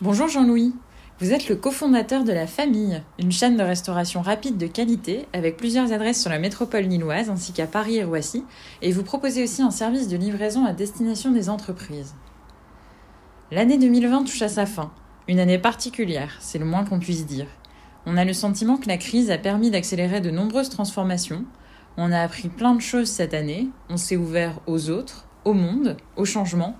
[0.00, 0.72] Bonjour Jean-Louis.
[1.20, 5.58] Vous êtes le cofondateur de La Famille, une chaîne de restauration rapide de qualité avec
[5.58, 8.44] plusieurs adresses sur la métropole lilloise ainsi qu'à Paris et Roissy,
[8.80, 12.14] et vous proposez aussi un service de livraison à destination des entreprises.
[13.50, 14.90] L'année 2020 touche à sa fin,
[15.26, 17.48] une année particulière, c'est le moins qu'on puisse dire.
[18.06, 21.44] On a le sentiment que la crise a permis d'accélérer de nombreuses transformations,
[21.98, 25.96] on a appris plein de choses cette année, on s'est ouvert aux autres, au monde,
[26.16, 26.76] au changement.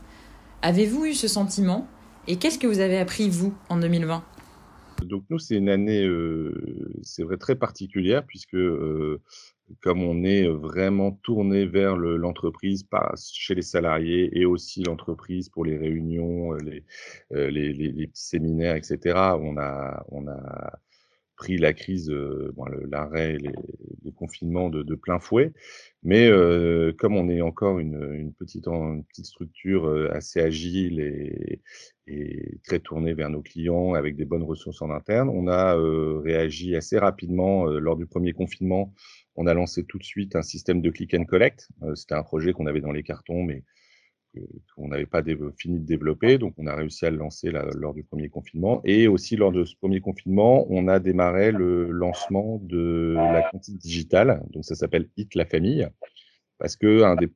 [0.60, 1.88] Avez-vous eu ce sentiment?
[2.26, 4.22] Et qu'est-ce que vous avez appris, vous, en 2020
[5.04, 9.22] Donc nous, c'est une année, euh, c'est vrai, très particulière, puisque euh,
[9.80, 12.86] comme on est vraiment tourné vers l'entreprise
[13.32, 16.58] chez les salariés et aussi l'entreprise pour les réunions, euh,
[17.50, 18.98] les, les, petits séminaires, etc.,
[19.40, 20.78] on a, on a
[21.38, 23.52] pris la crise, euh, bon, l'arrêt, les,
[24.02, 25.52] les, confinements de, plein fouet.
[26.02, 31.62] Mais euh, comme on est encore une, petite, une petite structure euh, assez agile et,
[32.64, 36.74] très tournée vers nos clients avec des bonnes ressources en interne, on a euh, réagi
[36.74, 38.94] assez rapidement lors du premier confinement.
[39.36, 41.68] On a lancé tout de suite un système de click and collect.
[41.94, 43.62] C'était un projet qu'on avait dans les cartons, mais
[44.74, 45.22] qu'on n'avait pas
[45.56, 46.38] fini de développer.
[46.38, 48.80] Donc, on a réussi à le lancer lors du premier confinement.
[48.84, 53.76] Et aussi, lors de ce premier confinement, on a démarré le lancement de la cantine
[53.76, 54.42] digitale.
[54.50, 55.88] Donc, ça s'appelle Hit la famille.
[56.58, 57.28] Parce que un des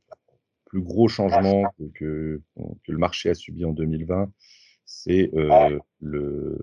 [0.67, 1.65] plus gros changements
[1.95, 2.41] que,
[2.89, 4.33] le marché a subi en 2020,
[4.85, 6.59] c'est euh, le,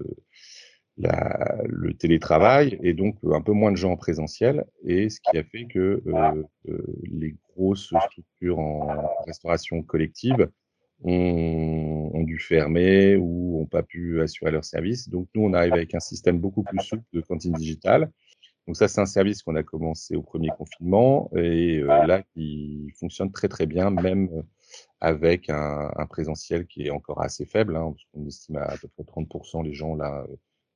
[0.99, 4.65] le télétravail et donc un peu moins de gens en présentiel.
[4.83, 10.49] Et ce qui a fait que euh, euh, les grosses structures en restauration collective
[11.03, 15.09] ont, dû fermer ou n'ont pas pu assurer leur service.
[15.09, 18.11] Donc nous, on arrive avec un système beaucoup plus souple de cantine digitale.
[18.67, 22.93] Donc ça, c'est un service qu'on a commencé au premier confinement et euh, là qui
[22.99, 24.43] fonctionne très très bien, même
[24.99, 27.75] avec un, présentiel qui est encore assez faible.
[27.77, 30.27] Hein, parce qu'on estime à, à peu près 30% les gens là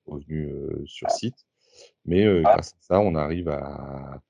[0.06, 0.50] revenus
[0.86, 1.46] sur site.
[2.06, 4.22] Mais grâce à ça, on arrive à,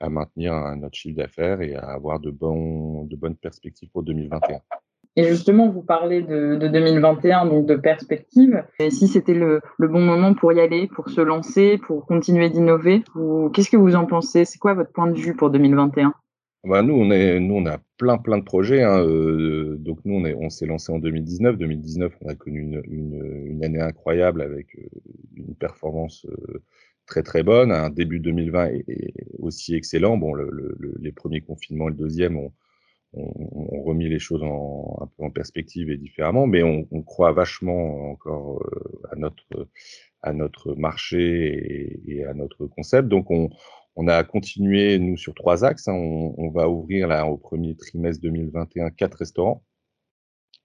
[0.00, 4.60] à maintenir notre chiffre d'affaires et à avoir de, bons, de bonnes perspectives pour 2021.
[5.14, 8.64] Et justement, vous parlez de, de 2021, donc de perspectives.
[8.78, 12.48] Et si c'était le, le, bon moment pour y aller, pour se lancer, pour continuer
[12.48, 13.04] d'innover,
[13.52, 14.46] qu'est-ce que vous en pensez?
[14.46, 16.14] C'est quoi votre point de vue pour 2021
[16.64, 18.84] bah nous, on est, nous, on a plein, plein de projets.
[18.84, 19.04] Hein.
[19.04, 21.58] Euh, donc nous, on, est, on s'est lancé en 2019.
[21.58, 24.86] 2019, on a connu une, une, une année incroyable avec euh,
[25.36, 26.62] une performance euh,
[27.06, 27.72] très, très bonne.
[27.72, 30.16] Un début 2020 est, aussi excellent.
[30.16, 32.52] Bon, le, le, les premiers confinements et le deuxième ont,
[33.14, 38.10] ont, remis les choses en, un peu en perspective et différemment, mais on, croit vachement
[38.12, 38.64] encore
[39.10, 39.68] à notre
[40.22, 43.08] à notre marché et, à notre concept.
[43.08, 43.50] Donc on,
[44.08, 45.88] a continué, nous, sur trois axes.
[45.88, 45.94] Hein.
[45.94, 49.62] On, va ouvrir là, au premier trimestre 2021 quatre restaurants.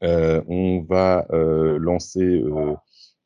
[0.04, 2.76] Euh, on va euh, lancer euh,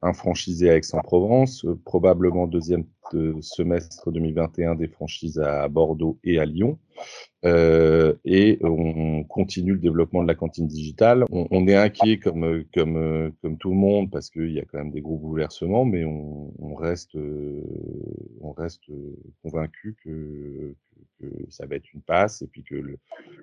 [0.01, 2.85] un franchisé à Aix-en-Provence, euh, probablement deuxième
[3.41, 6.77] semestre 2021 des franchises à Bordeaux et à Lyon.
[7.43, 11.25] Euh, et on continue le développement de la cantine digitale.
[11.31, 14.91] On, est inquiet comme comme comme tout le monde parce qu'il y a quand même
[14.91, 17.15] des gros bouleversements, mais on, reste
[18.41, 18.83] on reste
[19.41, 20.75] convaincu que,
[21.49, 22.97] ça va être une passe et puis que le,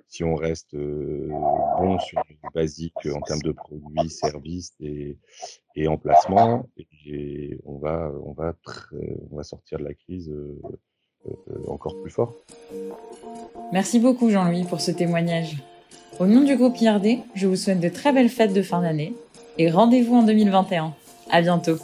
[0.07, 5.17] si on reste bon sur les basiques en termes de produits, services et,
[5.75, 6.67] et emplacement,
[7.05, 8.53] et on va on va
[9.31, 10.33] on va sortir de la crise
[11.67, 12.35] encore plus fort.
[13.71, 15.57] Merci beaucoup Jean-Louis pour ce témoignage.
[16.19, 19.13] Au nom du groupe IRD, je vous souhaite de très belles fêtes de fin d'année
[19.57, 20.93] et rendez-vous en 2021.
[21.31, 21.77] À bientôt.